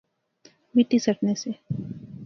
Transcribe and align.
مٹی 0.73 0.97
سٹنے 1.05 1.33
سے 1.41 1.51